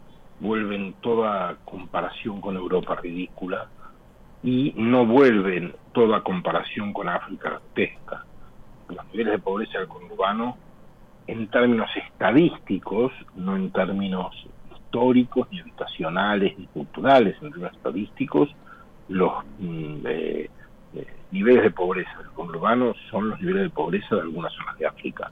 vuelven 0.42 0.94
toda 1.02 1.56
comparación 1.64 2.42
con 2.42 2.58
Europa 2.58 2.96
ridícula 2.96 3.70
y 4.44 4.74
no 4.76 5.06
vuelven 5.06 5.74
toda 5.94 6.22
comparación 6.22 6.92
con 6.92 7.08
África 7.08 7.50
grotesca 7.50 8.26
los 8.90 9.06
niveles 9.08 9.34
de 9.34 9.40
pobreza 9.40 9.80
del 9.80 9.88
conurbano 9.88 10.58
en 11.28 11.48
términos 11.48 11.90
estadísticos, 11.96 13.12
no 13.36 13.56
en 13.56 13.72
términos 13.72 14.34
históricos, 14.88 15.48
ni 15.52 15.60
habitacionales, 15.60 16.58
ni 16.58 16.66
culturales, 16.68 17.36
en 17.42 17.50
términos 17.50 17.76
estadísticos, 17.76 18.50
los 19.10 19.32
mm, 19.60 20.06
eh, 20.06 20.50
eh, 20.96 21.08
niveles 21.32 21.64
de 21.64 21.72
pobreza 21.72 22.18
del 22.20 22.32
conurbano 22.32 22.94
son 23.10 23.30
los 23.30 23.40
niveles 23.40 23.64
de 23.64 23.70
pobreza 23.70 24.16
de 24.16 24.22
algunas 24.22 24.54
zonas 24.54 24.78
de 24.78 24.88
África. 24.88 25.32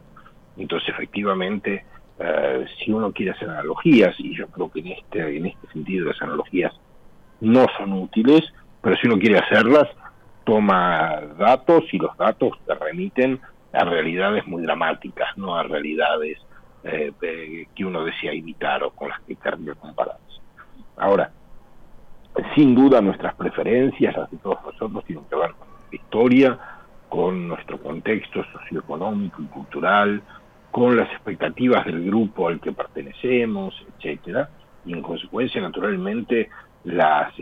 Entonces, 0.58 0.90
efectivamente, 0.90 1.86
eh, 2.20 2.66
si 2.80 2.92
uno 2.92 3.12
quiere 3.12 3.32
hacer 3.32 3.50
analogías, 3.50 4.16
y 4.20 4.36
yo 4.36 4.48
creo 4.48 4.70
que 4.70 4.80
en 4.82 4.88
este, 4.88 5.38
en 5.38 5.46
este 5.46 5.68
sentido 5.72 6.08
las 6.08 6.22
analogías 6.22 6.74
no 7.40 7.66
son 7.78 7.94
útiles, 7.94 8.42
pero 8.82 8.96
si 8.98 9.08
uno 9.08 9.18
quiere 9.18 9.40
hacerlas, 9.40 9.88
toma 10.44 11.22
datos 11.38 11.86
y 11.92 11.98
los 11.98 12.16
datos 12.18 12.52
te 12.66 12.76
remiten 12.76 13.40
a 13.74 13.84
realidades 13.84 14.46
muy 14.48 14.62
dramáticas, 14.62 15.38
no 15.38 15.56
a 15.56 15.64
realidades 15.64 16.38
eh, 16.88 17.68
que 17.76 17.84
uno 17.84 18.04
desea 18.04 18.34
imitar 18.34 18.84
o 18.84 18.92
con 18.92 19.10
las 19.10 19.20
que 19.22 19.36
querría 19.36 19.74
compararse. 19.74 20.22
Ahora, 20.98 21.32
sin 22.54 22.76
duda 22.76 23.02
nuestras 23.02 23.34
preferencias, 23.36 24.16
las 24.16 24.30
de 24.30 24.38
todos 24.38 24.60
nosotros, 24.64 25.04
tienen 25.06 25.26
que 25.26 25.36
ver 25.36 25.52
con 25.54 25.68
nuestra 25.70 25.96
historia, 25.96 26.60
con 27.10 27.48
nuestro 27.48 27.82
contexto 27.82 28.44
socioeconómico 28.52 29.42
y 29.42 29.46
cultural, 29.46 30.22
con 30.70 30.96
las 30.96 31.10
expectativas 31.12 31.86
del 31.86 32.06
grupo 32.06 32.50
al 32.50 32.60
que 32.60 32.72
pertenecemos, 32.72 33.74
etcétera, 33.98 34.50
y 34.86 34.94
en 34.94 35.02
consecuencia, 35.02 35.62
naturalmente, 35.62 36.50
las, 36.84 37.34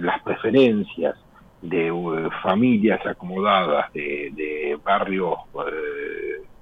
las 0.00 0.22
preferencias 0.22 1.16
de 1.62 1.88
eh, 1.88 2.28
familias 2.42 3.04
acomodadas, 3.06 3.92
de, 3.92 4.78
barrios 4.84 5.34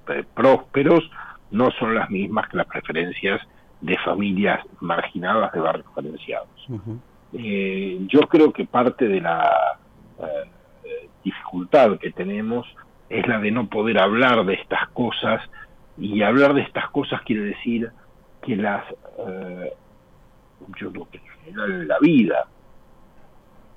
eh, 0.07 0.23
prósperos, 0.33 1.03
no 1.53 1.71
son 1.71 1.95
las 1.95 2.09
mismas 2.09 2.49
que 2.49 2.57
las 2.57 2.67
preferencias 2.67 3.39
de 3.79 3.97
familias 3.99 4.59
marginadas 4.81 5.51
de 5.53 5.59
barrios 5.59 5.87
carenciados. 5.95 6.67
Eh, 7.33 7.99
yo 8.07 8.21
creo 8.21 8.51
que 8.51 8.65
parte 8.65 9.07
de 9.07 9.21
la 9.21 9.79
dificultad 11.23 11.97
que 11.99 12.11
tenemos 12.11 12.67
es 13.09 13.25
la 13.27 13.39
de 13.39 13.51
no 13.51 13.67
poder 13.67 13.99
hablar 13.99 14.45
de 14.45 14.55
estas 14.55 14.89
cosas 14.89 15.41
y 15.97 16.21
hablar 16.21 16.53
de 16.53 16.61
estas 16.61 16.89
cosas 16.89 17.21
quiere 17.21 17.43
decir 17.43 17.91
que 18.41 18.57
las 18.57 18.83
yo 20.79 20.91
creo 20.91 21.09
que 21.09 21.17
en 21.17 21.23
general 21.45 21.87
la 21.87 21.99
vida 21.99 22.47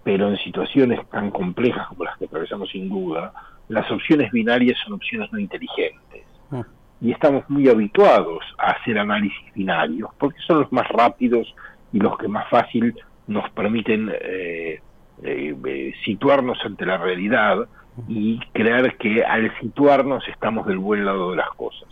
pero 0.07 0.29
en 0.29 0.37
situaciones 0.37 1.01
tan 1.11 1.33
complejas 1.33 1.89
como 1.89 2.05
las 2.05 2.17
que 2.17 2.27
atravesamos 2.27 2.71
sin 2.71 2.89
duda, 2.89 3.33
las 3.67 3.91
opciones 3.91 4.31
binarias 4.31 4.79
son 4.85 4.93
opciones 4.93 5.33
no 5.33 5.39
inteligentes. 5.41 6.23
Ah. 6.53 6.63
Y 7.01 7.13
estamos 7.13 7.49
muy 7.49 7.69
habituados 7.69 8.43
a 8.59 8.73
hacer 8.73 8.99
análisis 8.99 9.53
binarios, 9.55 10.11
porque 10.19 10.39
son 10.47 10.61
los 10.61 10.73
más 10.73 10.89
rápidos 10.89 11.55
y 11.93 11.99
los 11.99 12.17
que 12.19 12.29
más 12.29 12.49
fácil 12.49 12.95
nos 13.27 13.49
permiten 13.51 14.11
eh, 14.11 14.81
eh, 15.23 15.57
eh, 15.65 15.95
situarnos 16.05 16.59
ante 16.65 16.87
la 16.87 16.99
realidad 16.99 17.67
y 18.09 18.39
creer 18.53 18.97
que 18.99 19.25
al 19.25 19.51
situarnos 19.61 20.27
estamos 20.29 20.67
del 20.67 20.79
buen 20.79 21.05
lado 21.05 21.31
de 21.31 21.37
las 21.37 21.51
cosas. 21.51 21.89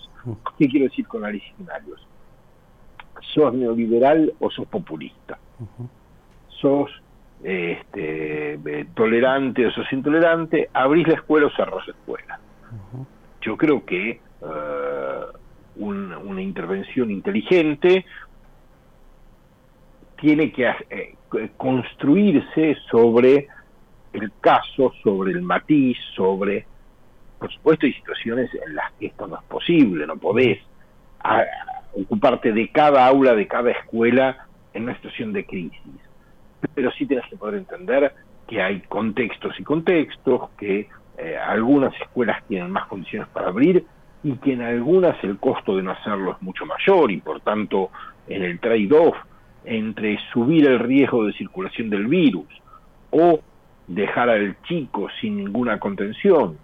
¿Qué 0.58 0.68
quiero 0.68 0.86
decir 0.86 1.06
con 1.06 1.24
análisis 1.24 1.52
binarios? 1.58 2.06
¿Sos 3.34 3.54
neoliberal 3.54 4.32
o 4.38 4.50
sos 4.50 4.66
populista? 4.66 5.38
sos 6.60 6.90
este, 7.42 8.58
tolerante 8.94 9.66
o 9.66 9.70
sos 9.70 9.92
intolerante, 9.92 10.70
abrís 10.72 11.06
la 11.06 11.14
escuela 11.14 11.46
o 11.46 11.50
cerrás 11.50 11.86
la 11.86 11.92
escuela. 11.92 12.40
Yo 13.42 13.56
creo 13.56 13.84
que 13.84 14.20
intervención 16.54 17.10
inteligente 17.10 18.04
tiene 20.20 20.52
que 20.52 20.72
eh, 20.88 21.14
construirse 21.56 22.76
sobre 22.88 23.48
el 24.12 24.30
caso, 24.40 24.92
sobre 25.02 25.32
el 25.32 25.42
matiz, 25.42 25.98
sobre, 26.14 26.64
por 27.40 27.52
supuesto, 27.52 27.86
hay 27.86 27.92
situaciones 27.94 28.48
en 28.64 28.76
las 28.76 28.92
que 28.92 29.06
esto 29.06 29.26
no 29.26 29.36
es 29.36 29.42
posible, 29.44 30.06
no 30.06 30.16
podés 30.16 30.60
ocuparte 31.94 32.52
de 32.52 32.68
cada 32.68 33.04
aula, 33.06 33.34
de 33.34 33.48
cada 33.48 33.72
escuela 33.72 34.46
en 34.72 34.84
una 34.84 34.94
situación 34.94 35.32
de 35.32 35.44
crisis. 35.44 36.00
Pero 36.74 36.92
sí 36.92 37.06
tienes 37.06 37.26
que 37.28 37.36
poder 37.36 37.56
entender 37.56 38.14
que 38.46 38.62
hay 38.62 38.80
contextos 38.82 39.58
y 39.58 39.64
contextos, 39.64 40.50
que 40.56 40.88
eh, 41.18 41.36
algunas 41.36 41.92
escuelas 42.00 42.44
tienen 42.46 42.70
más 42.70 42.86
condiciones 42.86 43.28
para 43.28 43.48
abrir 43.48 43.84
y 44.24 44.32
que 44.38 44.54
en 44.54 44.62
algunas 44.62 45.22
el 45.22 45.38
costo 45.38 45.76
de 45.76 45.82
no 45.82 45.92
hacerlo 45.92 46.32
es 46.32 46.42
mucho 46.42 46.64
mayor 46.64 47.12
y 47.12 47.18
por 47.18 47.40
tanto 47.40 47.90
en 48.26 48.42
el 48.42 48.58
trade-off 48.58 49.14
entre 49.64 50.18
subir 50.32 50.66
el 50.66 50.78
riesgo 50.78 51.26
de 51.26 51.34
circulación 51.34 51.90
del 51.90 52.06
virus 52.06 52.48
o 53.10 53.40
dejar 53.86 54.30
al 54.30 54.56
chico 54.62 55.08
sin 55.20 55.36
ninguna 55.36 55.78
contención 55.78 56.56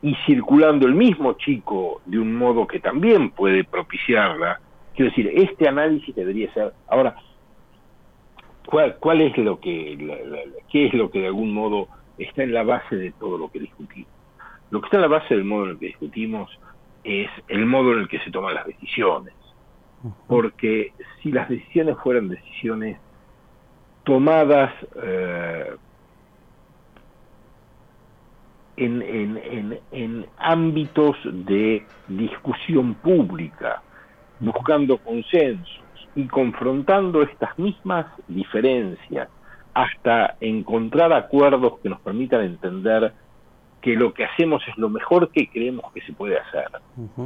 y 0.00 0.14
circulando 0.26 0.86
el 0.86 0.94
mismo 0.94 1.34
chico 1.34 2.00
de 2.06 2.18
un 2.18 2.34
modo 2.34 2.66
que 2.66 2.80
también 2.80 3.30
puede 3.30 3.64
propiciarla, 3.64 4.60
quiero 4.94 5.10
decir, 5.10 5.30
este 5.34 5.68
análisis 5.68 6.14
debería 6.14 6.52
ser, 6.52 6.72
ahora, 6.88 7.16
¿cuál, 8.66 8.96
cuál 8.98 9.22
es 9.22 9.36
lo 9.38 9.60
que, 9.60 9.96
qué 10.70 10.86
es 10.86 10.94
lo 10.94 11.10
que 11.10 11.20
de 11.20 11.28
algún 11.28 11.54
modo 11.54 11.88
está 12.18 12.42
en 12.42 12.52
la 12.52 12.64
base 12.64 12.96
de 12.96 13.12
todo 13.12 13.38
lo 13.38 13.50
que 13.50 13.60
discutimos? 13.60 14.10
Lo 14.70 14.80
que 14.80 14.86
está 14.86 14.98
en 14.98 15.02
la 15.02 15.08
base 15.08 15.34
del 15.34 15.44
modo 15.44 15.64
en 15.64 15.70
el 15.70 15.78
que 15.78 15.86
discutimos 15.86 16.50
es 17.04 17.30
el 17.48 17.66
modo 17.66 17.92
en 17.92 18.00
el 18.00 18.08
que 18.08 18.18
se 18.20 18.30
toman 18.30 18.54
las 18.54 18.66
decisiones. 18.66 19.34
Porque 20.26 20.92
si 21.22 21.32
las 21.32 21.48
decisiones 21.48 21.96
fueran 22.02 22.28
decisiones 22.28 22.98
tomadas 24.04 24.72
eh, 25.02 25.76
en, 28.76 29.02
en, 29.02 29.78
en, 29.92 30.26
ámbitos 30.36 31.16
de 31.24 31.86
discusión 32.08 32.94
pública, 32.94 33.82
buscando 34.40 34.98
consensos 34.98 35.80
y 36.14 36.26
confrontando 36.26 37.22
estas 37.22 37.58
mismas 37.58 38.06
diferencias 38.28 39.28
hasta 39.72 40.36
encontrar 40.40 41.12
acuerdos 41.12 41.78
que 41.80 41.88
nos 41.88 42.00
permitan 42.00 42.42
entender 42.42 43.12
que 43.84 43.94
lo 43.96 44.14
que 44.14 44.24
hacemos 44.24 44.62
es 44.66 44.78
lo 44.78 44.88
mejor 44.88 45.30
que 45.30 45.46
creemos 45.46 45.92
que 45.92 46.00
se 46.00 46.14
puede 46.14 46.38
hacer. 46.38 46.68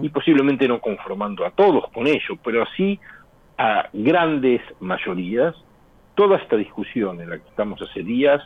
Y 0.03 0.09
posiblemente 0.09 0.67
no 0.67 0.81
conformando 0.81 1.47
a 1.47 1.53
todos 1.53 1.85
con 1.93 2.09
ello, 2.09 2.37
pero 2.43 2.65
sí 2.77 2.99
a 3.57 3.89
grandes 3.93 4.61
mayorías, 4.81 5.55
toda 6.17 6.37
esta 6.37 6.57
discusión 6.57 7.21
en 7.21 7.31
la 7.31 7.39
que 7.39 7.49
estamos 7.49 7.81
hace 7.81 8.03
días 8.03 8.43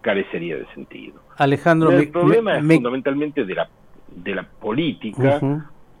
carecería 0.00 0.58
de 0.58 0.66
sentido. 0.74 1.20
Alejandro, 1.38 1.90
el 1.90 2.08
problema 2.08 2.56
es 2.56 2.64
fundamentalmente 2.64 3.44
de 3.44 3.54
la, 3.56 3.68
de 4.14 4.34
la 4.36 4.44
política 4.44 5.40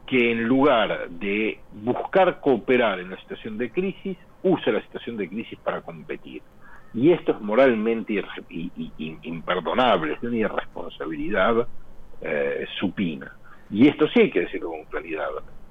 que 0.06 0.30
en 0.30 0.44
lugar 0.44 1.08
de 1.10 1.58
buscar 1.82 2.38
cooperar 2.40 3.00
en 3.00 3.10
la 3.10 3.18
situación 3.18 3.58
de 3.58 3.72
crisis, 3.72 4.16
usa 4.44 4.72
la 4.72 4.82
situación 4.82 5.16
de 5.16 5.28
crisis 5.28 5.58
para 5.58 5.80
competir. 5.80 6.42
Y 6.94 7.12
esto 7.12 7.32
es 7.32 7.40
moralmente 7.40 8.24
imperdonable, 9.22 10.14
es 10.14 10.22
una 10.22 10.36
irresponsabilidad 10.36 11.66
eh, 12.20 12.66
supina. 12.80 13.32
Y 13.70 13.88
esto 13.88 14.06
sí 14.08 14.20
hay 14.20 14.30
que 14.30 14.40
decirlo 14.40 14.70
con 14.70 14.84
claridad. 14.84 15.28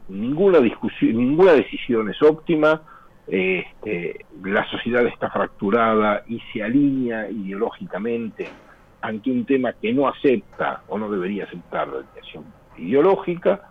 Ninguna 0.09 0.59
discusión, 0.59 1.17
ninguna 1.17 1.53
decisión 1.53 2.09
es 2.09 2.21
óptima, 2.21 2.81
este, 3.27 4.25
la 4.43 4.69
sociedad 4.69 5.05
está 5.07 5.31
fracturada 5.31 6.23
y 6.27 6.39
se 6.53 6.61
alinea 6.61 7.29
ideológicamente 7.29 8.47
ante 9.01 9.31
un 9.31 9.45
tema 9.45 9.73
que 9.73 9.93
no 9.93 10.07
acepta 10.07 10.83
o 10.87 10.97
no 10.97 11.09
debería 11.09 11.45
aceptar 11.45 11.87
la 11.87 12.01
decisión 12.13 12.45
ideológica, 12.77 13.61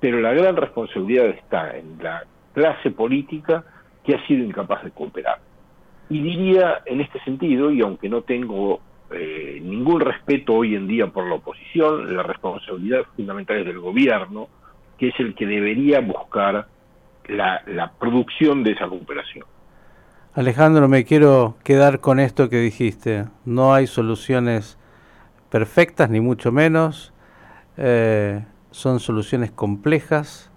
pero 0.00 0.20
la 0.20 0.32
gran 0.32 0.56
responsabilidad 0.56 1.26
está 1.26 1.76
en 1.76 1.98
la 2.02 2.24
clase 2.52 2.90
política 2.90 3.64
que 4.04 4.14
ha 4.14 4.26
sido 4.26 4.44
incapaz 4.44 4.84
de 4.84 4.90
cooperar. 4.90 5.38
Y 6.10 6.20
diría 6.22 6.82
en 6.86 7.00
este 7.00 7.20
sentido, 7.20 7.70
y 7.70 7.80
aunque 7.80 8.08
no 8.08 8.22
tengo 8.22 8.80
eh, 9.10 9.60
ningún 9.62 10.00
respeto 10.00 10.54
hoy 10.54 10.74
en 10.74 10.86
día 10.86 11.06
por 11.06 11.26
la 11.26 11.36
oposición, 11.36 12.14
la 12.16 12.22
responsabilidad 12.22 13.04
fundamental 13.16 13.58
es 13.58 13.66
del 13.66 13.80
gobierno, 13.80 14.48
que 14.98 15.08
es 15.08 15.14
el 15.18 15.34
que 15.34 15.46
debería 15.46 16.00
buscar 16.00 16.66
la, 17.26 17.62
la 17.66 17.92
producción 17.92 18.62
de 18.62 18.72
esa 18.72 18.86
cooperación. 18.86 19.46
Alejandro, 20.34 20.88
me 20.88 21.04
quiero 21.04 21.56
quedar 21.62 22.00
con 22.00 22.18
esto 22.18 22.48
que 22.48 22.58
dijiste. 22.58 23.26
No 23.44 23.72
hay 23.72 23.86
soluciones 23.86 24.78
perfectas, 25.48 26.10
ni 26.10 26.20
mucho 26.20 26.50
menos. 26.50 27.12
Eh, 27.76 28.44
son 28.72 28.98
soluciones 28.98 29.52
complejas. 29.52 30.50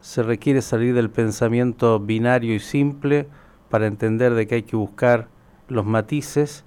Se 0.00 0.24
requiere 0.24 0.60
salir 0.60 0.94
del 0.94 1.08
pensamiento 1.08 2.00
binario 2.00 2.52
y 2.54 2.58
simple 2.58 3.28
para 3.74 3.88
entender 3.88 4.34
de 4.34 4.46
que 4.46 4.54
hay 4.54 4.62
que 4.62 4.76
buscar 4.76 5.26
los 5.66 5.84
matices 5.84 6.64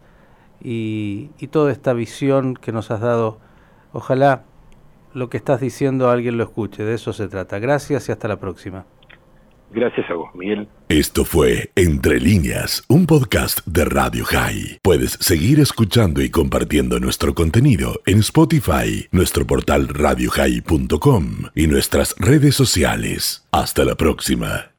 y, 0.61 1.29
toda 1.51 1.71
esta 1.71 1.93
visión 1.93 2.53
que 2.53 2.73
nos 2.73 2.91
has 2.91 2.99
dado. 2.99 3.39
Ojalá 3.93 4.43
lo 5.13 5.29
que 5.29 5.37
estás 5.37 5.61
diciendo 5.61 6.09
alguien 6.09 6.37
lo 6.37 6.43
escuche, 6.43 6.83
de 6.83 6.95
eso 6.95 7.13
se 7.13 7.29
trata. 7.29 7.59
Gracias 7.59 8.09
y 8.09 8.11
hasta 8.11 8.27
la 8.27 8.41
próxima. 8.41 8.83
Gracias 9.71 10.09
a 10.09 10.15
vos, 10.15 10.35
Miguel. 10.35 10.67
Esto 10.89 11.23
fue 11.23 11.71
Entre 11.75 12.19
líneas, 12.19 12.83
un 12.89 13.05
podcast 13.05 13.65
de 13.65 13.85
Radio 13.85 14.25
High. 14.25 14.79
Puedes 14.81 15.11
seguir 15.11 15.61
escuchando 15.61 16.21
y 16.21 16.29
compartiendo 16.29 16.99
nuestro 16.99 17.33
contenido 17.33 18.01
en 18.05 18.19
Spotify, 18.19 19.07
nuestro 19.13 19.47
portal 19.47 19.87
radiohigh.com 19.87 21.25
y 21.55 21.67
nuestras 21.67 22.15
redes 22.19 22.55
sociales. 22.55 23.47
Hasta 23.53 23.85
la 23.85 23.95
próxima. 23.95 24.71